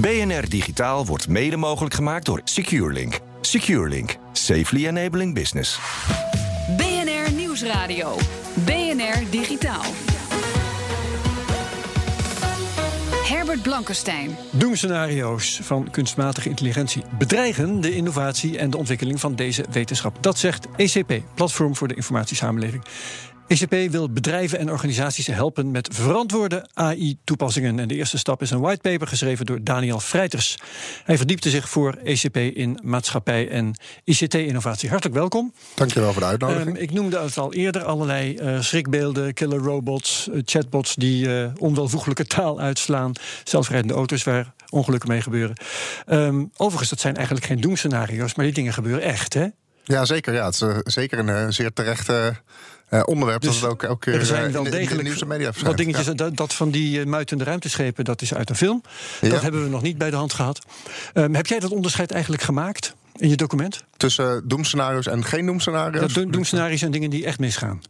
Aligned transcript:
BNR 0.00 0.48
Digitaal 0.48 1.06
wordt 1.06 1.28
mede 1.28 1.56
mogelijk 1.56 1.94
gemaakt 1.94 2.24
door 2.26 2.40
SecureLink. 2.44 3.18
SecureLink. 3.40 4.16
Safely 4.32 4.86
enabling 4.86 5.34
business. 5.34 5.78
BNR 6.76 7.32
Nieuwsradio. 7.32 8.16
BNR 8.64 9.30
Digitaal. 9.30 9.82
Herbert 13.24 13.62
Blankenstein. 13.62 14.36
Doemscenario's 14.50 15.60
van 15.62 15.90
kunstmatige 15.90 16.48
intelligentie 16.48 17.02
bedreigen 17.18 17.80
de 17.80 17.94
innovatie 17.94 18.58
en 18.58 18.70
de 18.70 18.76
ontwikkeling 18.76 19.20
van 19.20 19.34
deze 19.34 19.64
wetenschap. 19.70 20.22
Dat 20.22 20.38
zegt 20.38 20.66
ECP, 20.76 21.12
Platform 21.34 21.76
voor 21.76 21.88
de 21.88 21.94
Informatiesamenleving. 21.94 22.82
ECP 23.50 23.90
wil 23.90 24.12
bedrijven 24.12 24.58
en 24.58 24.70
organisaties 24.70 25.26
helpen 25.26 25.70
met 25.70 25.88
verantwoorde 25.92 26.68
AI-toepassingen. 26.74 27.78
En 27.78 27.88
de 27.88 27.94
eerste 27.94 28.18
stap 28.18 28.42
is 28.42 28.50
een 28.50 28.60
whitepaper 28.60 29.06
geschreven 29.06 29.46
door 29.46 29.64
Daniel 29.64 30.00
Freiters. 30.00 30.58
Hij 31.04 31.16
verdiepte 31.16 31.50
zich 31.50 31.68
voor 31.68 31.94
ECP 32.04 32.36
in 32.36 32.80
maatschappij 32.82 33.48
en 33.48 33.74
ICT-innovatie. 34.04 34.88
Hartelijk 34.88 35.16
welkom. 35.16 35.52
Dankjewel 35.74 36.12
voor 36.12 36.22
de 36.22 36.28
uitnodiging. 36.28 36.76
Um, 36.76 36.82
ik 36.82 36.92
noemde 36.92 37.18
het 37.18 37.38
al 37.38 37.52
eerder, 37.52 37.84
allerlei 37.84 38.34
uh, 38.34 38.60
schrikbeelden, 38.60 39.34
killer 39.34 39.58
robots, 39.58 40.28
uh, 40.28 40.40
chatbots 40.44 40.94
die 40.94 41.26
uh, 41.26 41.50
onwelvoeglijke 41.58 42.24
taal 42.24 42.60
uitslaan, 42.60 43.12
zelfrijdende 43.44 43.94
auto's 43.94 44.24
waar 44.24 44.52
ongelukken 44.68 45.08
mee 45.08 45.20
gebeuren. 45.20 45.56
Um, 46.06 46.50
overigens, 46.56 46.90
dat 46.90 47.00
zijn 47.00 47.16
eigenlijk 47.16 47.46
geen 47.46 47.60
doemscenario's, 47.60 48.34
maar 48.34 48.44
die 48.44 48.54
dingen 48.54 48.72
gebeuren 48.72 49.02
echt, 49.02 49.34
hè? 49.34 49.46
Ja, 49.90 50.04
zeker. 50.04 50.32
Ja. 50.32 50.44
Het 50.44 50.54
is 50.54 50.94
zeker 50.94 51.18
een 51.18 51.52
zeer 51.52 51.72
terechte 51.72 52.34
uh, 52.90 53.02
onderwerp 53.04 53.40
dus 53.40 53.52
dat 53.52 53.60
het 53.60 53.70
ook 53.70 53.82
elke 53.82 54.10
keer 54.10 54.20
er 54.20 54.26
zijn 54.26 54.52
wel 54.52 54.64
in, 54.64 54.70
degelijk 54.70 54.90
in 54.90 54.96
de 54.96 55.02
nieuws 55.02 55.20
en 55.20 55.28
media 55.28 55.52
wat 55.62 55.76
dingetjes. 55.76 56.06
Ja. 56.06 56.12
Dat, 56.12 56.36
dat, 56.36 56.54
van 56.54 56.70
die 56.70 57.06
muitende 57.06 57.44
ruimteschepen, 57.44 58.04
dat 58.04 58.22
is 58.22 58.34
uit 58.34 58.50
een 58.50 58.56
film. 58.56 58.82
Ja. 59.20 59.28
Dat 59.28 59.42
hebben 59.42 59.62
we 59.62 59.68
nog 59.68 59.82
niet 59.82 59.98
bij 59.98 60.10
de 60.10 60.16
hand 60.16 60.32
gehad. 60.32 60.58
Um, 61.14 61.34
heb 61.34 61.46
jij 61.46 61.58
dat 61.58 61.70
onderscheid 61.70 62.10
eigenlijk 62.10 62.42
gemaakt 62.42 62.94
in 63.16 63.28
je 63.28 63.36
document? 63.36 63.84
Tussen 63.96 64.48
doemscenario's 64.48 65.06
en 65.06 65.24
geen 65.24 65.46
doemscenario's? 65.46 66.12
Dat 66.12 66.32
doemscenario's 66.32 66.78
zijn 66.78 66.90
dingen 66.90 67.10
die 67.10 67.24
echt 67.24 67.38
misgaan. 67.38 67.80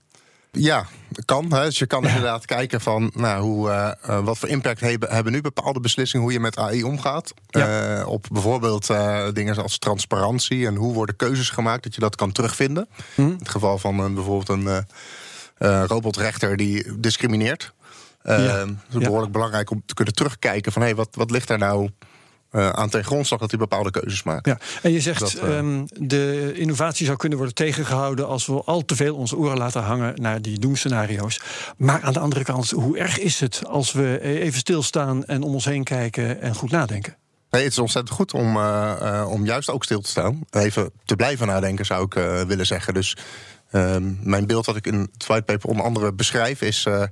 Ja, 0.52 0.86
kan. 1.24 1.52
Hè. 1.52 1.64
Dus 1.64 1.78
je 1.78 1.86
kan 1.86 2.02
ja. 2.02 2.08
inderdaad 2.08 2.44
kijken 2.44 2.80
van 2.80 3.10
nou, 3.14 3.42
hoe, 3.42 3.68
uh, 3.68 4.24
wat 4.24 4.38
voor 4.38 4.48
impact 4.48 4.80
hebben, 4.80 5.10
hebben 5.10 5.32
nu 5.32 5.40
bepaalde 5.40 5.80
beslissingen 5.80 6.24
hoe 6.24 6.34
je 6.34 6.40
met 6.40 6.58
AI 6.58 6.84
omgaat. 6.84 7.34
Ja. 7.48 7.98
Uh, 7.98 8.06
op 8.08 8.26
bijvoorbeeld 8.32 8.90
uh, 8.90 9.26
dingen 9.32 9.54
zoals 9.54 9.78
transparantie 9.78 10.66
en 10.66 10.74
hoe 10.74 10.94
worden 10.94 11.16
keuzes 11.16 11.50
gemaakt, 11.50 11.82
dat 11.82 11.94
je 11.94 12.00
dat 12.00 12.16
kan 12.16 12.32
terugvinden. 12.32 12.88
Hm. 13.14 13.20
In 13.20 13.36
het 13.38 13.48
geval 13.48 13.78
van 13.78 13.98
een, 13.98 14.14
bijvoorbeeld 14.14 14.48
een 14.48 14.86
robotrechter 15.86 16.56
die 16.56 16.98
discrimineert. 17.00 17.72
Ja. 18.22 18.32
Het 18.32 18.68
is 18.88 18.98
behoorlijk 18.98 19.32
belangrijk 19.32 19.70
om 19.70 19.82
te 19.86 19.94
kunnen 19.94 20.14
terugkijken 20.14 20.72
van 20.72 20.82
hé, 20.82 20.88
hey, 20.88 20.96
wat, 20.96 21.08
wat 21.12 21.30
ligt 21.30 21.48
daar 21.48 21.58
nou 21.58 21.90
uh, 22.52 22.68
aan 22.68 22.88
ten 22.88 23.04
grondslag 23.04 23.40
dat 23.40 23.50
hij 23.50 23.58
bepaalde 23.58 23.90
keuzes 23.90 24.22
maakt. 24.22 24.46
Ja, 24.46 24.58
en 24.82 24.92
je 24.92 25.00
zegt 25.00 25.20
dat, 25.20 25.34
uh, 25.44 25.56
um, 25.56 25.86
de 25.98 26.52
innovatie 26.54 27.06
zou 27.06 27.18
kunnen 27.18 27.38
worden 27.38 27.56
tegengehouden 27.56 28.26
als 28.26 28.46
we 28.46 28.62
al 28.64 28.84
te 28.84 28.96
veel 28.96 29.16
onze 29.16 29.36
oren 29.36 29.58
laten 29.58 29.82
hangen 29.82 30.14
naar 30.20 30.42
die 30.42 30.58
doemscenario's. 30.58 31.40
Maar 31.76 32.02
aan 32.02 32.12
de 32.12 32.18
andere 32.18 32.44
kant, 32.44 32.70
hoe 32.70 32.98
erg 32.98 33.18
is 33.18 33.40
het 33.40 33.62
als 33.66 33.92
we 33.92 34.20
even 34.22 34.58
stilstaan 34.58 35.24
en 35.24 35.42
om 35.42 35.54
ons 35.54 35.64
heen 35.64 35.84
kijken 35.84 36.40
en 36.40 36.54
goed 36.54 36.70
nadenken? 36.70 37.16
Nee, 37.50 37.62
het 37.62 37.72
is 37.72 37.78
ontzettend 37.78 38.16
goed 38.16 38.32
om, 38.32 38.56
uh, 38.56 38.92
uh, 39.02 39.26
om 39.30 39.44
juist 39.44 39.70
ook 39.70 39.84
stil 39.84 40.00
te 40.00 40.08
staan. 40.08 40.40
Even 40.50 40.90
te 41.04 41.16
blijven 41.16 41.46
nadenken, 41.46 41.86
zou 41.86 42.04
ik 42.04 42.14
willen 42.46 42.66
zeggen. 42.66 42.94
Dus 42.94 43.16
ehm, 43.70 44.12
mijn 44.20 44.46
beeld 44.46 44.64
dat 44.64 44.76
ik 44.76 44.86
in 44.86 45.08
het 45.12 45.26
whitepaper 45.26 45.68
onder 45.68 45.84
andere 45.84 46.12
beschrijf 46.12 46.62
is. 46.62 46.86
Uh, 46.86 47.04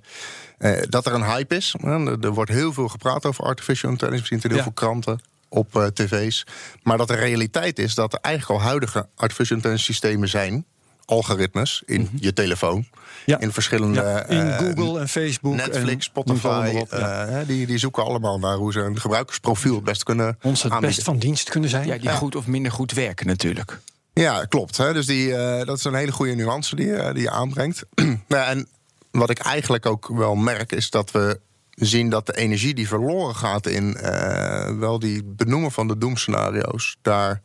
dat 0.89 1.07
er 1.07 1.15
een 1.15 1.25
hype 1.25 1.57
is. 1.57 1.75
Er 2.21 2.33
wordt 2.33 2.51
heel 2.51 2.73
veel 2.73 2.89
gepraat 2.89 3.27
over 3.27 3.45
artificial 3.45 3.91
intelligence. 3.91 4.35
Het 4.35 4.45
in 4.45 4.51
heel 4.51 4.59
ja. 4.59 4.63
veel 4.63 4.73
kranten, 4.73 5.21
op 5.49 5.77
uh, 5.77 5.87
tv's. 5.87 6.47
Maar 6.83 6.97
dat 6.97 7.09
de 7.09 7.15
realiteit 7.15 7.79
is 7.79 7.95
dat 7.95 8.13
er 8.13 8.19
eigenlijk 8.23 8.61
al 8.61 8.67
huidige 8.67 9.09
artificial 9.15 9.57
intelligence 9.57 9.93
systemen 9.93 10.29
zijn. 10.29 10.65
Algoritmes 11.05 11.83
in 11.87 12.01
mm-hmm. 12.01 12.19
je 12.21 12.33
telefoon. 12.33 12.87
Ja. 13.27 13.41
In 13.41 13.53
verschillende. 13.53 14.01
Ja, 14.01 14.27
in 14.27 14.47
uh, 14.47 14.57
Google 14.57 15.01
en 15.01 15.09
Facebook. 15.09 15.55
Netflix, 15.55 15.95
en 15.95 16.03
Spotify. 16.03 16.73
Op, 16.75 16.91
ja. 16.91 17.29
uh, 17.29 17.47
die, 17.47 17.67
die 17.67 17.79
zoeken 17.79 18.05
allemaal 18.05 18.39
naar 18.39 18.57
hoe 18.57 18.73
ze 18.73 18.81
een 18.81 19.01
gebruikersprofiel 19.01 19.75
het 19.75 19.85
best 19.85 20.03
kunnen. 20.03 20.39
Ons 20.43 20.63
het 20.63 20.73
aanbieden. 20.73 20.97
best 20.97 21.09
van 21.09 21.19
dienst 21.19 21.49
kunnen 21.51 21.71
zijn. 21.71 21.87
Ja, 21.87 21.99
die 21.99 22.11
goed 22.11 22.37
of 22.37 22.47
minder 22.47 22.73
goed 22.73 22.93
werken 22.93 23.27
natuurlijk. 23.27 23.81
Ja, 24.19 24.45
klopt. 24.45 24.77
Hè. 24.77 24.93
Dus 24.93 25.07
die, 25.07 25.29
uh, 25.29 25.65
dat 25.65 25.79
is 25.79 25.85
een 25.85 25.95
hele 25.95 26.13
goede 26.13 26.35
nuance 26.35 26.77
die, 26.77 26.87
uh, 26.87 27.13
die 27.13 27.23
je 27.23 27.31
aanbrengt. 27.31 27.85
nou, 28.29 28.49
en 28.49 28.69
wat 29.11 29.31
ik 29.31 29.39
eigenlijk 29.39 29.87
ook 29.87 30.09
wel 30.09 30.35
merk, 30.35 30.73
is 30.73 30.91
dat 30.91 31.11
we 31.11 31.41
zien 31.71 32.11
dat 32.11 32.27
de 32.27 32.37
energie 32.37 32.75
die 32.75 32.89
verloren 32.89 33.35
gaat 33.35 33.67
in 33.67 33.97
uh, 34.03 34.79
wel 34.79 34.99
die 34.99 35.25
benoemen 35.25 35.73
van 35.73 35.89
de 35.89 35.99
doemscenario's, 35.99 36.97
daar 37.03 37.43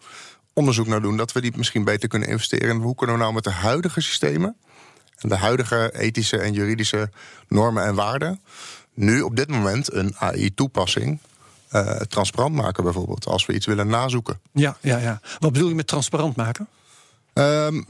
onderzoek 0.53 0.87
naar 0.87 1.01
doen, 1.01 1.17
dat 1.17 1.31
we 1.31 1.41
die 1.41 1.53
misschien 1.55 1.83
beter 1.83 2.09
kunnen 2.09 2.27
investeren. 2.27 2.69
En 2.69 2.81
hoe 2.81 2.95
kunnen 2.95 3.15
we 3.15 3.21
nou 3.21 3.33
met 3.33 3.43
de 3.43 3.51
huidige 3.51 4.01
systemen 4.01 4.55
en 5.17 5.29
de 5.29 5.37
huidige 5.37 5.93
ethische 5.97 6.37
en 6.37 6.53
juridische 6.53 7.09
normen 7.47 7.85
en 7.85 7.95
waarden 7.95 8.41
nu 8.93 9.21
op 9.21 9.35
dit 9.35 9.49
moment 9.49 9.93
een 9.93 10.15
AI-toepassing 10.17 11.19
uh, 11.73 11.95
transparant 11.95 12.55
maken, 12.55 12.83
bijvoorbeeld, 12.83 13.25
als 13.25 13.45
we 13.45 13.53
iets 13.53 13.65
willen 13.65 13.87
nazoeken. 13.87 14.39
Ja, 14.53 14.77
ja, 14.81 14.97
ja. 14.97 15.19
Wat 15.39 15.51
bedoel 15.53 15.69
je 15.69 15.75
met 15.75 15.87
transparant 15.87 16.35
maken? 16.35 16.67
Um, 17.33 17.85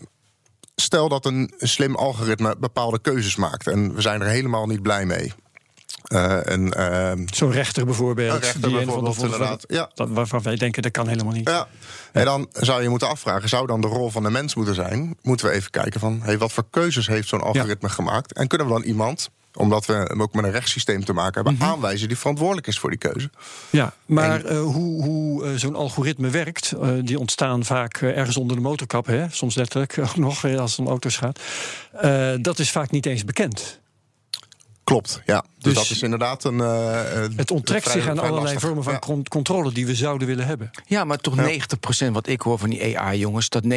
stel 0.75 1.09
dat 1.09 1.25
een 1.25 1.53
slim 1.57 1.95
algoritme 1.95 2.55
bepaalde 2.59 2.99
keuzes 2.99 3.35
maakt 3.35 3.67
en 3.67 3.95
we 3.95 4.01
zijn 4.01 4.21
er 4.21 4.27
helemaal 4.27 4.67
niet 4.67 4.81
blij 4.81 5.05
mee. 5.05 5.33
Uh, 6.13 6.49
en, 6.49 6.73
uh, 6.77 7.25
Zo'n 7.25 7.51
rechter 7.51 7.85
bijvoorbeeld. 7.85 8.33
Een 8.33 8.39
rechter 8.39 8.61
die 8.61 8.71
bijvoorbeeld, 8.71 9.15
van 9.15 9.27
de, 9.27 9.33
inderdaad. 9.33 9.63
Ja. 9.67 9.89
Waarvan 9.93 10.41
wij 10.41 10.55
denken 10.55 10.81
dat 10.81 10.91
kan 10.91 11.07
helemaal 11.07 11.33
niet. 11.33 11.49
Ja. 11.49 11.67
En 12.11 12.25
dan 12.25 12.47
zou 12.53 12.81
je 12.81 12.89
moeten 12.89 13.07
afvragen: 13.07 13.49
zou 13.49 13.67
dan 13.67 13.81
de 13.81 13.87
rol 13.87 14.09
van 14.09 14.23
de 14.23 14.29
mens 14.29 14.55
moeten 14.55 14.75
zijn? 14.75 15.17
Moeten 15.21 15.45
we 15.45 15.51
even 15.51 15.71
kijken 15.71 15.99
van 15.99 16.19
hey, 16.21 16.37
wat 16.37 16.51
voor 16.51 16.65
keuzes 16.69 17.07
heeft 17.07 17.27
zo'n 17.27 17.41
algoritme 17.41 17.87
ja. 17.87 17.93
gemaakt? 17.93 18.33
En 18.33 18.47
kunnen 18.47 18.67
we 18.67 18.73
dan 18.73 18.83
iemand 18.83 19.29
omdat 19.55 19.85
we 19.85 19.93
hem 19.93 20.21
ook 20.21 20.33
met 20.33 20.43
een 20.43 20.51
rechtssysteem 20.51 21.05
te 21.05 21.13
maken 21.13 21.33
hebben, 21.33 21.53
mm 21.53 21.59
-hmm. 21.59 21.69
aanwijzen 21.69 22.07
die 22.07 22.17
verantwoordelijk 22.17 22.67
is 22.67 22.79
voor 22.79 22.89
die 22.89 22.99
keuze. 22.99 23.29
Ja, 23.69 23.93
maar 24.05 24.45
en, 24.45 24.55
uh, 24.55 24.61
hoe, 24.61 25.03
hoe 25.03 25.45
uh, 25.45 25.55
zo'n 25.55 25.75
algoritme 25.75 26.29
werkt, 26.29 26.73
uh, 26.81 26.89
die 27.01 27.19
ontstaan 27.19 27.65
vaak 27.65 27.97
ergens 27.97 28.37
onder 28.37 28.55
de 28.55 28.61
motorkap, 28.61 29.05
hè? 29.05 29.25
soms 29.29 29.55
letterlijk 29.55 29.97
ook 30.09 30.15
nog 30.15 30.45
als 30.45 30.71
het 30.71 30.79
om 30.79 30.87
auto's 30.87 31.17
gaat, 31.17 31.39
dat 32.43 32.59
is 32.59 32.71
vaak 32.71 32.91
niet 32.91 33.05
eens 33.05 33.25
bekend. 33.25 33.81
Klopt, 34.93 35.21
ja. 35.25 35.41
Dus, 35.41 35.63
dus 35.63 35.73
dat 35.73 35.89
is 35.89 36.01
inderdaad 36.01 36.43
een. 36.43 36.57
Uh, 36.57 37.01
het 37.35 37.51
onttrekt 37.51 37.89
zich 37.89 38.07
aan 38.07 38.19
allerlei 38.19 38.41
lastig. 38.41 38.61
vormen 38.61 38.83
van 38.83 38.93
ja. 38.93 39.21
controle 39.29 39.71
die 39.71 39.85
we 39.85 39.95
zouden 39.95 40.27
willen 40.27 40.45
hebben. 40.45 40.71
Ja, 40.85 41.03
maar 41.03 41.17
toch 41.17 41.35
ja. 41.35 41.59
90% 42.07 42.11
wat 42.11 42.27
ik 42.27 42.41
hoor 42.41 42.59
van 42.59 42.69
die 42.69 42.99
AI-jongens, 42.99 43.49
dat 43.49 43.63
90% 43.63 43.67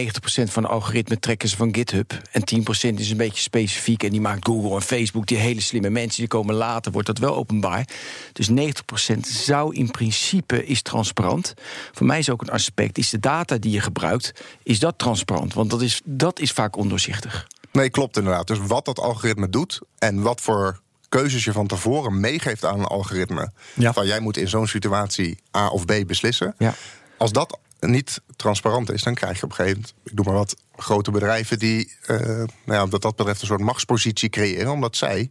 van 0.44 0.62
de 0.62 0.68
algoritmen 0.68 1.20
trekken 1.20 1.48
ze 1.48 1.56
van 1.56 1.74
GitHub. 1.74 2.20
En 2.30 2.42
10% 2.90 2.94
is 2.94 3.10
een 3.10 3.16
beetje 3.16 3.42
specifiek. 3.42 4.02
En 4.02 4.10
die 4.10 4.20
maakt 4.20 4.46
Google 4.46 4.74
en 4.74 4.82
Facebook, 4.82 5.26
die 5.26 5.36
hele 5.36 5.60
slimme 5.60 5.90
mensen, 5.90 6.18
die 6.18 6.28
komen 6.28 6.54
later, 6.54 6.92
wordt 6.92 7.06
dat 7.06 7.18
wel 7.18 7.36
openbaar. 7.36 7.88
Dus 8.32 8.50
90% 8.50 9.18
zou 9.20 9.74
in 9.74 9.90
principe 9.90 10.66
is 10.66 10.82
transparant. 10.82 11.54
Voor 11.92 12.06
mij 12.06 12.18
is 12.18 12.30
ook 12.30 12.42
een 12.42 12.50
aspect, 12.50 12.98
is 12.98 13.10
de 13.10 13.20
data 13.20 13.56
die 13.56 13.72
je 13.72 13.80
gebruikt, 13.80 14.32
is 14.62 14.78
dat 14.78 14.98
transparant? 14.98 15.54
Want 15.54 15.70
dat 15.70 15.82
is, 15.82 16.00
dat 16.04 16.38
is 16.38 16.50
vaak 16.50 16.76
ondoorzichtig. 16.76 17.46
Nee, 17.72 17.90
klopt 17.90 18.16
inderdaad. 18.16 18.46
Dus 18.46 18.58
wat 18.58 18.84
dat 18.84 18.98
algoritme 18.98 19.48
doet 19.48 19.80
en 19.98 20.22
wat 20.22 20.40
voor 20.40 20.84
keuzes 21.08 21.44
je 21.44 21.52
van 21.52 21.66
tevoren 21.66 22.20
meegeeft 22.20 22.64
aan 22.64 22.78
een 22.78 22.86
algoritme. 22.86 23.50
Ja. 23.74 23.92
Van 23.92 24.06
jij 24.06 24.20
moet 24.20 24.36
in 24.36 24.48
zo'n 24.48 24.66
situatie 24.66 25.38
A 25.56 25.68
of 25.68 25.84
B 25.84 25.92
beslissen. 26.06 26.54
Ja. 26.58 26.74
Als 27.18 27.32
dat 27.32 27.58
niet 27.80 28.20
transparant 28.36 28.92
is, 28.92 29.02
dan 29.02 29.14
krijg 29.14 29.38
je 29.38 29.44
op 29.44 29.50
een 29.50 29.56
gegeven 29.56 29.80
moment, 29.80 29.94
ik 30.04 30.16
doe 30.16 30.24
maar 30.24 30.34
wat, 30.34 30.56
grote 30.76 31.10
bedrijven 31.10 31.58
die, 31.58 31.92
uh, 32.06 32.18
nou 32.18 32.46
ja, 32.64 32.88
wat 32.88 33.02
dat 33.02 33.16
betreft, 33.16 33.40
een 33.40 33.46
soort 33.46 33.60
machtspositie 33.60 34.28
creëren, 34.28 34.72
omdat 34.72 34.96
zij 34.96 35.30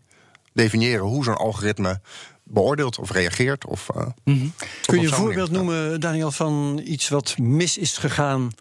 definiëren 0.53 1.05
hoe 1.05 1.23
zo'n 1.23 1.37
algoritme 1.37 2.01
beoordeelt 2.43 2.99
of 2.99 3.11
reageert. 3.11 3.65
Of, 3.65 3.89
uh, 3.95 4.05
mm-hmm. 4.23 4.53
Kun 4.85 4.99
je 5.01 5.07
een 5.07 5.13
voorbeeld 5.13 5.51
noemen, 5.51 5.99
Daniel, 5.99 6.31
van 6.31 6.81
iets 6.83 7.09
wat 7.09 7.37
mis 7.37 7.77
is 7.77 7.97
gegaan 7.97 8.51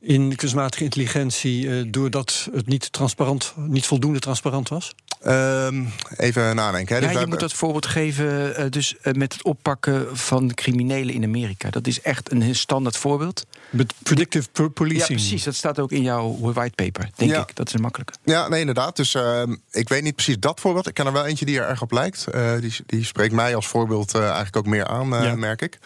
in 0.00 0.36
kunstmatige 0.36 0.84
intelligentie 0.84 1.78
eh, 1.78 1.84
doordat 1.86 2.48
het 2.52 2.66
niet 2.66 2.92
transparant, 2.92 3.52
niet 3.56 3.86
voldoende 3.86 4.18
transparant 4.18 4.68
was? 4.68 4.94
Ehm, 5.22 5.84
even 6.16 6.56
nadenken. 6.56 6.94
Hè. 6.94 7.00
Dus 7.00 7.10
Ja, 7.10 7.14
we 7.16 7.22
je 7.24 7.30
moet 7.30 7.40
dat 7.40 7.52
voorbeeld 7.52 7.86
geven 7.86 8.56
eh, 8.56 8.70
dus, 8.70 8.96
eh, 9.00 9.12
met 9.12 9.32
het 9.32 9.42
oppakken 9.44 10.16
van 10.18 10.54
criminelen 10.54 11.14
in 11.14 11.24
Amerika. 11.24 11.70
Dat 11.70 11.86
is 11.86 12.00
echt 12.00 12.32
een 12.32 12.54
standaard 12.54 12.96
voorbeeld. 12.96 13.46
Met 13.70 13.94
predictive 14.02 14.48
po- 14.52 14.68
policing. 14.68 15.08
Ja, 15.08 15.14
precies. 15.14 15.42
Dat 15.44 15.54
staat 15.54 15.78
ook 15.78 15.92
in 15.92 16.02
jouw 16.02 16.36
whitepaper, 16.40 17.10
denk 17.14 17.30
Ja. 17.30 17.40
ik. 17.42 17.56
Dat 17.56 17.66
is 17.66 17.72
een 17.74 17.80
makkelijke. 17.80 18.12
Ja, 18.24 18.48
nee, 18.48 18.60
inderdaad. 18.60 18.96
Dus 18.96 19.14
ehm, 19.14 19.56
ik 19.70 19.88
weet 19.88 20.02
niet 20.02 20.14
precies 20.14 20.38
dat 20.38 20.60
voorbeeld. 20.60 20.86
Ik 20.86 20.94
ken 20.94 21.06
er 21.06 21.12
wel 21.12 21.26
eentje 21.26 21.44
die 21.44 21.60
er 21.60 21.68
erg 21.68 21.82
op 21.82 21.92
lijkt. 21.92 22.26
Eh, 22.26 22.52
die, 22.60 22.74
die 22.86 23.04
spreekt 23.04 23.32
mij 23.34 23.54
als 23.54 23.66
voorbeeld 23.66 24.14
eigenlijk 24.14 24.56
ook 24.56 24.66
meer 24.66 24.86
aan, 24.86 25.14
eh, 25.16 25.22
Ja. 25.24 25.34
merk 25.34 25.62
ik. 25.62 25.78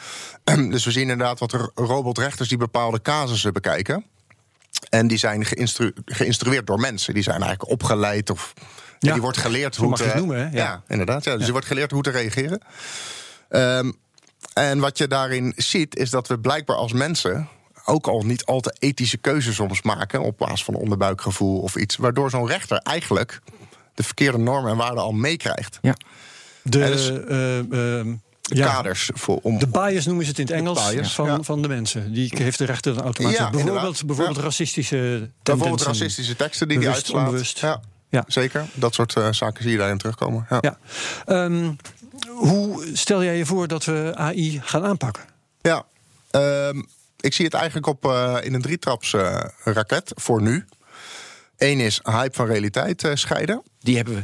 dus 0.70 0.84
we 0.84 0.90
zien 0.90 1.02
inderdaad 1.10 1.38
wat 1.38 1.52
er 1.52 1.70
robotrechters 1.74 2.48
die 2.48 2.58
bepaalde 2.58 3.02
casussen 3.02 3.52
bekijken. 3.52 4.04
En 4.92 5.06
die 5.06 5.18
zijn 5.18 5.44
geïnstru- 5.44 5.92
geïnstrueerd 6.04 6.66
door 6.66 6.80
mensen. 6.80 7.14
Die 7.14 7.22
zijn 7.22 7.42
eigenlijk 7.42 7.70
opgeleid 7.70 8.30
of 8.30 8.52
Ja, 8.98 9.12
die 9.12 9.22
wordt 9.22 9.36
geleerd 9.38 9.76
hoe 9.76 9.94
te, 9.96 10.04
het 10.04 10.14
noemen, 10.14 10.36
hè? 10.36 10.42
Ja. 10.42 10.50
Ja. 10.50 10.82
inderdaad. 10.88 11.24
Ja, 11.24 11.32
dus 11.32 11.42
die 11.42 11.52
wordt 11.52 11.66
geleerd 11.66 11.90
hoe 11.90 12.02
te 12.02 12.10
reageren. 12.10 12.60
Ehm, 13.48 13.92
en 14.52 14.78
wat 14.78 14.98
je 14.98 15.06
daarin 15.06 15.52
ziet, 15.56 15.96
is 15.96 16.10
dat 16.10 16.28
we 16.28 16.38
blijkbaar 16.38 16.76
als 16.76 16.92
mensen 16.92 17.48
ook 17.84 18.06
al 18.06 18.22
niet 18.22 18.44
al 18.44 18.60
te 18.60 18.76
ethische 18.78 19.16
keuzes 19.16 19.54
soms 19.54 19.82
maken 19.82 20.22
op 20.22 20.38
basis 20.38 20.64
van 20.64 20.74
onderbuikgevoel 20.74 21.60
of 21.60 21.76
iets, 21.76 21.96
waardoor 21.96 22.30
zo'n 22.30 22.46
rechter 22.46 22.78
eigenlijk 22.78 23.40
de 23.94 24.02
verkeerde 24.02 24.38
normen 24.38 24.70
en 24.70 24.76
waarden 24.76 25.02
al 25.02 25.12
meekrijgt. 25.12 25.78
Ja. 25.82 25.94
De, 26.62 26.78
dus- 26.78 27.10
eh, 27.10 27.98
ehm, 27.98 28.14
ja, 28.42 28.66
kaders 28.74 29.10
voor 29.14 29.38
om. 29.42 29.58
de 29.58 29.66
bias 29.66 30.06
noemen 30.06 30.24
ze 30.24 30.30
het 30.30 30.38
in 30.38 30.46
het 30.46 30.54
Engels 30.54 30.90
bias, 30.90 31.14
van, 31.14 31.26
ja. 31.26 31.42
van 31.42 31.62
de 31.62 31.68
mensen. 31.68 32.12
Die 32.12 32.32
heeft 32.34 32.58
de 32.58 32.64
rechter 32.64 32.94
dan 32.94 33.02
automatisch. 33.04 33.38
Ja, 33.38 33.50
bijvoorbeeld 33.50 33.76
inderdaad. 33.78 34.06
bijvoorbeeld 34.06 34.36
Ja. 34.36 34.42
racistische 34.42 35.28
bijvoorbeeld 35.42 35.82
racistische 35.82 36.36
teksten 36.36 36.68
die 36.68 36.78
Bewust, 36.78 36.94
die 36.96 37.04
uitslaat. 37.14 37.26
onbewust. 37.28 37.58
Ja, 37.58 37.80
Ja. 38.10 38.24
zeker. 38.26 38.66
Dat 38.74 38.94
soort 38.94 39.16
eh, 39.16 39.28
zaken 39.32 39.62
zie 39.62 39.72
je 39.72 39.78
daarin 39.78 39.98
terugkomen. 39.98 40.46
Ja. 40.50 40.58
Ja. 40.60 40.78
Ehm, 41.26 41.72
hoe 42.28 42.86
stel 42.92 43.24
jij 43.24 43.36
je 43.36 43.46
voor 43.46 43.68
dat 43.68 43.84
we 43.84 44.12
AI 44.16 44.60
gaan 44.64 44.84
aanpakken? 44.84 45.22
Ja, 45.60 45.84
ehm, 46.30 46.82
ik 47.20 47.32
zie 47.34 47.44
het 47.44 47.54
eigenlijk 47.54 47.86
op, 47.86 48.04
eh, 48.04 48.36
in 48.42 48.54
een 48.54 48.62
drietraps 48.62 49.12
eh, 49.14 49.44
raket 49.64 50.12
voor 50.14 50.42
nu. 50.42 50.64
Eén 51.56 51.80
is 51.80 52.00
hype 52.02 52.36
van 52.36 52.46
realiteit 52.46 53.04
eh, 53.04 53.10
scheiden. 53.14 53.62
Die 53.80 53.96
hebben 53.96 54.14
we 54.14 54.22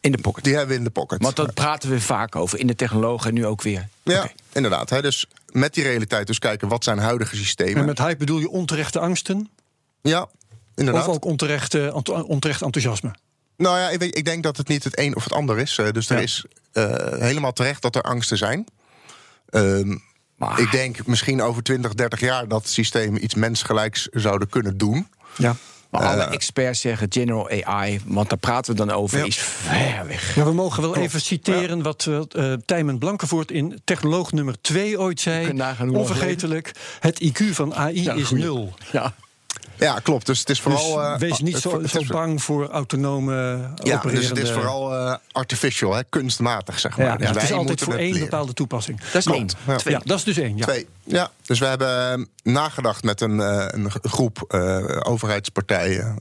in 0.00 0.12
de 0.12 0.18
pocket. 0.18 0.44
Die 0.44 0.52
hebben 0.52 0.70
we 0.72 0.78
in 0.78 0.84
de 0.84 0.90
pocket. 0.90 1.22
Want 1.22 1.36
dat 1.36 1.54
praten 1.54 1.90
we 1.90 2.00
vaak 2.00 2.36
over 2.36 2.58
in 2.58 2.66
de 2.66 2.74
technologen 2.74 3.28
en 3.28 3.34
nu 3.34 3.46
ook 3.46 3.62
weer. 3.62 3.88
ja, 4.02 4.30
inderdaad. 4.52 4.90
Hè, 4.90 5.02
dus 5.02 5.26
met 5.52 5.74
die 5.74 5.82
realiteit 5.84 6.26
dus 6.26 6.38
kijken 6.38 6.68
wat 6.68 6.84
zijn 6.84 6.98
huidige 6.98 7.36
systemen. 7.36 7.76
En 7.76 7.84
met 7.84 7.98
hype 7.98 8.16
bedoel 8.16 8.38
je 8.38 8.48
onterechte 8.50 8.98
angsten? 8.98 9.48
Ja, 10.02 10.28
inderdaad. 10.74 11.06
Of 11.08 11.14
ook 11.14 11.24
onterecht, 11.24 11.74
ent- 11.74 12.08
onterecht 12.08 12.62
enthousiasme? 12.62 13.14
Nou 13.56 13.78
ja, 13.78 13.90
ik, 13.90 13.98
weet- 13.98 14.16
ik 14.16 14.24
denk 14.24 14.42
dat 14.42 14.56
het 14.56 14.68
niet 14.68 14.84
het 14.84 14.98
een 14.98 15.16
of 15.16 15.24
het 15.24 15.32
ander 15.32 15.58
is. 15.58 15.78
Eh, 15.78 15.90
dus 15.92 16.10
er 16.10 16.16
Ja. 16.16 16.22
is 16.22 16.44
eh, 16.72 16.94
helemaal 17.18 17.52
terecht 17.52 17.82
dat 17.82 17.94
er 17.96 18.02
angsten 18.02 18.36
zijn. 18.36 18.66
Ehm, 19.50 19.96
Maar- 20.36 20.60
Ik 20.60 20.70
denk 20.70 21.06
misschien 21.06 21.42
over 21.42 21.62
20, 21.62 21.94
30 21.94 22.20
jaar 22.20 22.48
dat 22.48 22.68
systemen 22.68 23.24
iets 23.24 23.34
mensgelijks 23.34 24.08
zouden 24.12 24.48
kunnen 24.48 24.78
doen. 24.78 25.08
Ja. 25.36 25.56
Maar 25.90 26.02
alle 26.02 26.22
Eh, 26.22 26.32
experts 26.32 26.80
zeggen 26.80 27.06
general 27.10 27.50
AI, 27.64 28.00
want 28.04 28.28
daar 28.28 28.38
praten 28.38 28.72
we 28.72 28.78
dan 28.86 28.90
over, 28.90 29.18
Ja. 29.18 29.24
is 29.24 29.36
ver 29.38 30.06
weg. 30.06 30.34
Ja, 30.34 30.44
we 30.44 30.52
mogen 30.52 30.82
wel 30.82 30.96
even 30.96 31.20
citeren 31.20 31.82
wat 31.82 32.06
uh, 32.08 32.52
Tijmen 32.66 32.98
Blankenvoort 32.98 33.50
in 33.50 33.80
technoloog 33.84 34.32
nummer 34.32 34.60
2 34.60 34.98
ooit 35.00 35.20
zei. 35.20 35.62
Onvergetelijk, 35.92 36.72
het 37.00 37.20
IQ 37.24 37.44
van 37.50 37.74
AI 37.74 38.02
Ja, 38.02 38.12
is 38.12 38.26
goeie. 38.26 38.42
nul. 38.44 38.74
Ja. 38.92 39.14
Ja, 39.78 39.98
klopt. 40.02 40.26
Dus 40.26 40.38
het 40.38 40.50
is 40.50 40.60
vooral. 40.60 40.94
dus 40.94 41.04
eh, 41.04 41.18
wees 41.18 41.38
niet 41.40 41.56
zo, 41.58 41.82
zo 41.86 42.02
bang 42.08 42.42
voor 42.42 42.68
autonome 42.68 43.32
Ja, 43.34 43.94
opererende... 43.96 44.10
dus 44.20 44.28
het 44.28 44.38
is 44.38 44.50
vooral 44.50 44.94
eh, 44.94 45.14
artificial, 45.32 45.94
hè, 45.94 46.04
kunstmatig, 46.08 46.78
zeg 46.80 46.96
maar. 46.96 47.06
Ja, 47.06 47.16
Dus 47.16 47.26
ja, 47.28 47.32
het 47.34 47.42
is 47.42 47.52
altijd 47.52 47.80
voor 47.80 47.94
één 47.94 48.12
leren. 48.12 48.28
bepaalde 48.28 48.52
toepassing. 48.52 49.00
Dat 49.00 49.14
is 49.14 49.26
één. 49.26 49.48
Ja. 49.66 49.76
Twee. 49.76 49.94
Ja, 49.94 50.00
dat 50.04 50.18
is 50.18 50.24
dus 50.24 50.36
één. 50.38 50.56
Ja. 50.56 50.64
Twee. 50.64 50.86
Ja, 51.04 51.30
dus 51.46 51.58
we 51.58 51.66
hebben 51.66 52.12
eh, 52.12 52.52
nagedacht 52.52 53.02
met 53.02 53.20
een, 53.20 53.40
eh, 53.40 53.66
een 53.70 53.90
groep 54.02 54.44
eh, 54.48 55.00
overheidspartijen, 55.02 56.18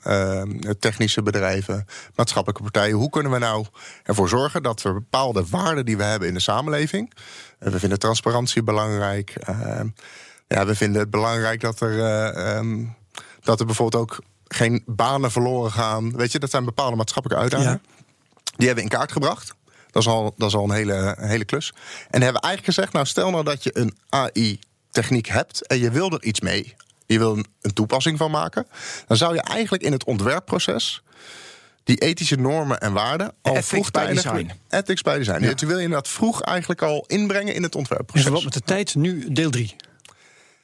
technische 0.80 1.24
bedrijven, 1.24 1.86
maatschappelijke 2.15 2.63
partijen. 2.63 2.95
Hoe 2.95 3.09
kunnen 3.09 3.31
we 3.31 3.38
nou 3.38 3.65
ervoor 4.04 4.30
zorgen 4.30 4.63
dat 4.63 4.81
we 4.81 4.94
bepaalde 4.94 5.44
waarden 5.50 5.86
die 5.86 5.98
we 5.98 6.04
hebben 6.04 6.27
in 6.27 6.33
de 6.33 6.39
samenleving. 6.39 7.13
eh, 7.59 7.71
we 7.71 7.80
vinden 7.80 8.00
transparantie 8.00 8.63
belangrijk. 8.63 9.33
ja, 10.48 10.65
we 10.65 10.75
vinden 10.75 11.01
het 11.01 11.09
belangrijk 11.09 11.62
dat 11.62 11.80
er, 11.81 12.00
eh, 12.00 12.56
ehm, 12.57 12.83
dat 13.48 13.60
er 13.60 13.66
bijvoorbeeld 13.66 14.02
ook 14.04 14.20
geen 14.48 14.84
banen 14.86 15.32
verloren 15.32 15.72
gaan. 15.72 16.16
Weet 16.16 16.32
je, 16.32 16.40
dat 16.40 16.50
zijn 16.50 16.66
bepaalde 16.66 16.96
maatschappelijke 16.96 17.44
uitdagingen. 17.44 17.82
Die 18.56 18.68
hebben 18.68 18.86
we 18.86 18.90
in 18.92 18.98
kaart 18.98 19.12
gebracht. 19.12 19.54
Dat 19.92 20.02
is 20.02 20.08
al, 20.08 20.34
dat 20.38 20.48
is 20.48 20.56
al 20.56 20.64
een, 20.64 20.72
hele, 20.72 21.16
een 21.18 21.28
hele 21.28 21.46
klus. 21.46 21.74
En 22.10 22.22
hebben 22.22 22.42
we 22.42 22.48
eigenlijk 22.48 22.76
gezegd: 22.76 22.94
nou, 22.94 23.06
stel 23.06 23.30
nou 23.30 23.44
dat 23.44 23.64
je 23.64 23.78
een 23.78 23.98
AI-techniek 24.10 25.28
hebt 25.28 25.68
en 25.68 25.80
je 25.80 25.92
wil 25.92 26.12
er 26.12 26.24
iets 26.24 26.40
mee. 26.40 26.76
Je 27.06 27.18
wil 27.18 27.38
een, 27.38 27.46
een 27.62 27.74
toepassing 27.74 28.18
van 28.18 28.32
maken. 28.32 28.68
Dan 29.08 29.18
zou 29.18 29.34
je 29.34 29.42
eigenlijk 29.42 29.84
in 29.84 29.92
het 29.92 30.04
ontwerpproces 30.04 31.04
die 31.84 31.98
ethische 31.98 32.36
normen 32.36 32.80
en 32.80 32.94
waarden 32.94 33.28
al 33.28 33.52
Ethics 33.52 33.68
by 33.68 33.74
vroegtijdig- 33.76 34.24
design. 34.24 34.52
Ethics 34.70 35.02
by 35.02 35.18
design. 35.18 35.42
Ja. 35.42 35.48
Dat 35.48 35.60
wil 35.60 35.78
je 35.78 35.84
inderdaad 35.84 36.08
vroeg 36.08 36.42
eigenlijk 36.42 36.82
al 36.82 37.04
inbrengen 37.08 37.54
in 37.54 37.64
het 37.64 37.76
ontwerpproces. 37.76 38.22
verband 38.24 38.44
met 38.44 38.54
de 38.54 38.62
tijd, 38.62 38.96
nu 38.96 39.32
deel 39.34 39.50
3. 39.50 39.76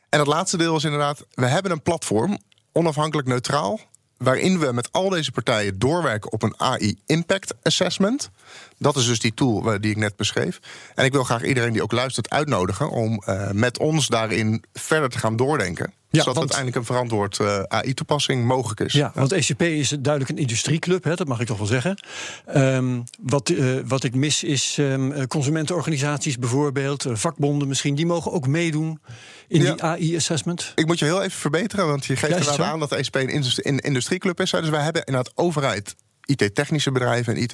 En 0.09 0.19
het 0.19 0.27
laatste 0.27 0.57
deel 0.57 0.75
is 0.75 0.83
inderdaad, 0.83 1.25
we 1.33 1.45
hebben 1.45 1.71
een 1.71 1.81
platform, 1.81 2.37
onafhankelijk 2.73 3.27
neutraal, 3.27 3.79
waarin 4.17 4.59
we 4.59 4.71
met 4.71 4.91
al 4.91 5.09
deze 5.09 5.31
partijen 5.31 5.79
doorwerken 5.79 6.31
op 6.31 6.43
een 6.43 6.59
AI 6.59 6.99
Impact 7.05 7.53
Assessment. 7.63 8.29
Dat 8.77 8.95
is 8.95 9.05
dus 9.05 9.19
die 9.19 9.33
tool 9.33 9.73
eh, 9.73 9.79
die 9.79 9.91
ik 9.91 9.97
net 9.97 10.15
beschreef. 10.15 10.59
En 10.95 11.05
ik 11.05 11.11
wil 11.11 11.23
graag 11.23 11.43
iedereen 11.43 11.73
die 11.73 11.83
ook 11.83 11.91
luistert 11.91 12.29
uitnodigen 12.29 12.89
om 12.89 13.23
eh, 13.25 13.51
met 13.51 13.77
ons 13.77 14.07
daarin 14.07 14.63
verder 14.73 15.09
te 15.09 15.19
gaan 15.19 15.35
doordenken. 15.35 15.93
Zodat 16.21 16.25
want- 16.25 16.37
uiteindelijk 16.37 16.77
een 16.77 16.85
verantwoord 16.85 17.39
eh, 17.39 17.59
AI-toepassing 17.67 18.45
mogelijk 18.45 18.79
is. 18.79 18.93
Ja, 18.93 19.11
want 19.15 19.31
ECP 19.31 19.61
is 19.61 19.89
duidelijk 19.89 20.29
een 20.29 20.37
industrieclub, 20.37 21.03
hè, 21.03 21.15
dat 21.15 21.27
mag 21.27 21.39
ik 21.39 21.47
toch 21.47 21.57
wel 21.57 21.67
zeggen. 21.67 21.97
Ehm, 22.45 23.01
wat, 23.21 23.49
eh, 23.49 23.65
wat 23.87 24.03
ik 24.03 24.15
mis 24.15 24.43
is 24.43 24.77
eh, 24.79 24.95
consumentenorganisaties 25.27 26.37
bijvoorbeeld, 26.37 27.05
vakbonden 27.11 27.67
misschien, 27.67 27.95
die 27.95 28.05
mogen 28.05 28.31
ook 28.31 28.47
meedoen 28.47 28.99
in 29.47 29.61
Ja. 29.61 29.71
die 29.73 29.83
AI-assessment. 29.83 30.71
Ik 30.75 30.85
moet 30.85 30.99
je 30.99 31.05
heel 31.05 31.21
even 31.21 31.39
verbeteren, 31.39 31.87
want 31.87 32.05
je 32.05 32.15
geeft 32.15 32.21
Ja, 32.21 32.37
inderdaad 32.37 32.55
zo? 32.55 32.61
aan 32.63 32.79
dat 32.79 32.91
ESP 32.91 33.15
een 33.15 33.29
industrie- 33.29 33.67
een 33.67 33.79
industrieclub 33.79 34.39
is. 34.41 34.51
Dus 34.51 34.69
wij 34.69 34.83
hebben 34.83 35.03
inderdaad 35.03 35.31
overheid, 35.35 35.95
IT-technische 36.25 36.91
bedrijven 36.91 37.35
en 37.35 37.41
Ik 37.41 37.51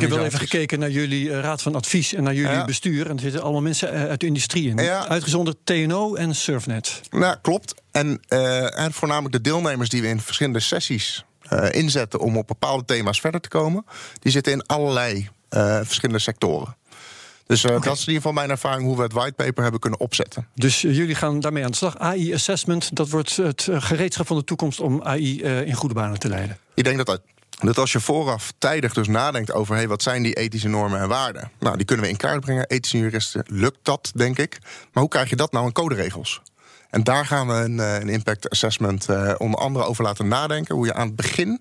heb 0.00 0.10
wel 0.10 0.24
even 0.24 0.38
gekeken 0.38 0.78
naar 0.78 0.90
jullie 0.90 1.32
eh, 1.32 1.40
raad 1.40 1.62
van 1.62 1.74
advies 1.74 2.14
en 2.14 2.22
naar 2.22 2.34
jullie 2.34 2.50
Ja. 2.50 2.64
bestuur. 2.64 3.08
En 3.08 3.14
er 3.14 3.20
zitten 3.20 3.42
allemaal 3.42 3.62
mensen 3.62 3.92
eh, 3.92 4.04
uit 4.04 4.20
de 4.20 4.26
industrie 4.26 4.68
in. 4.68 4.76
Ja. 4.76 5.08
Uitgezonderd 5.08 5.56
TNO 5.64 6.14
en 6.14 6.34
Surfnet. 6.34 7.00
Nou, 7.10 7.36
klopt. 7.42 7.74
En, 7.90 8.20
eh, 8.28 8.78
en 8.78 8.92
voornamelijk 8.92 9.34
de 9.34 9.40
deelnemers 9.40 9.88
die 9.88 10.02
we 10.02 10.08
in 10.08 10.20
verschillende 10.20 10.60
sessies 10.60 11.24
inzetten 11.70 12.20
om 12.20 12.36
op 12.36 12.46
bepaalde 12.46 12.84
thema's 12.84 13.20
verder 13.20 13.40
te 13.40 13.48
komen, 13.48 13.84
die 14.18 14.32
zitten 14.32 14.52
in 14.52 14.66
allerlei 14.66 15.28
verschillende 15.82 16.18
sectoren. 16.18 16.76
Dus 17.46 17.62
dat 17.62 17.84
is 17.84 17.90
in 17.90 17.98
ieder 17.98 18.14
geval 18.14 18.32
mijn 18.32 18.50
ervaring 18.50 18.86
hoe 18.86 18.96
we 18.96 19.02
het 19.02 19.12
whitepaper 19.12 19.62
hebben 19.62 19.80
kunnen 19.80 20.00
opzetten. 20.00 20.46
Dus 20.54 20.80
jullie 20.80 21.14
gaan 21.14 21.40
daarmee 21.40 21.64
aan 21.64 21.70
de 21.70 21.76
slag. 21.76 21.98
AI-assessment, 21.98 22.96
dat 22.96 23.08
wordt 23.08 23.36
het 23.36 23.68
gereedschap 23.70 24.26
van 24.26 24.36
de 24.36 24.44
toekomst 24.44 24.80
om 24.80 25.02
AI 25.02 25.42
in 25.42 25.74
goede 25.74 25.94
banen 25.94 26.18
te 26.18 26.28
leiden. 26.28 26.58
Ik 26.74 26.84
denk 26.84 26.96
dat, 26.96 27.06
dat, 27.06 27.20
dat 27.66 27.78
als 27.78 27.92
je 27.92 28.00
vooraf 28.00 28.52
tijdig 28.58 28.94
dus 28.94 29.08
nadenkt 29.08 29.52
over 29.52 29.74
hey, 29.74 29.88
wat 29.88 30.02
zijn 30.02 30.22
die 30.22 30.34
ethische 30.34 30.68
normen 30.68 31.00
en 31.00 31.08
waarden, 31.08 31.50
nou, 31.58 31.76
die 31.76 31.86
kunnen 31.86 32.04
we 32.04 32.10
in 32.10 32.16
kaart 32.16 32.40
brengen. 32.40 32.66
Ethische 32.66 32.98
juristen 32.98 33.44
lukt 33.46 33.78
dat, 33.82 34.12
denk 34.14 34.38
ik. 34.38 34.58
Maar 34.62 35.02
hoe 35.02 35.08
krijg 35.08 35.30
je 35.30 35.36
dat 35.36 35.52
nou 35.52 35.66
in 35.66 35.72
coderegels? 35.72 36.42
En 36.90 37.02
daar 37.04 37.26
gaan 37.26 37.46
we 37.46 37.54
een, 37.54 37.80
eh, 37.80 37.94
een 37.94 38.08
impact 38.08 38.50
assessment 38.50 39.08
eh, 39.08 39.34
onder 39.38 39.60
andere 39.60 39.84
over 39.84 40.04
laten 40.04 40.28
nadenken. 40.28 40.74
Hoe 40.74 40.86
je 40.86 40.94
aan 40.94 41.06
het 41.06 41.16
begin 41.16 41.60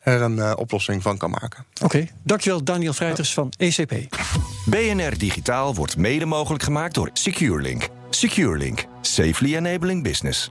er 0.00 0.22
een 0.22 0.38
eh, 0.38 0.52
oplossing 0.56 1.02
van 1.02 1.16
kan 1.16 1.30
maken. 1.30 1.64
Oké, 1.82 2.06
dankjewel 2.22 2.64
Daniel 2.64 2.92
Vrijters 2.92 3.34
van 3.34 3.52
ECP. 3.56 3.92
BNR 4.64 5.18
Digitaal 5.18 5.74
wordt 5.74 5.96
mede 5.96 6.24
mogelijk 6.24 6.62
gemaakt 6.62 6.94
door 6.94 7.10
SecureLink. 7.12 7.88
SecureLink. 8.10 8.84
Safely 9.00 9.56
enabling 9.56 10.02
business. 10.02 10.50